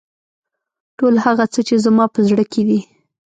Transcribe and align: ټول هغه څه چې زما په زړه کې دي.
ټول 0.97 1.15
هغه 1.25 1.45
څه 1.53 1.59
چې 1.67 1.75
زما 1.85 2.05
په 2.13 2.19
زړه 2.27 2.43
کې 2.51 2.61
دي. 2.67 2.79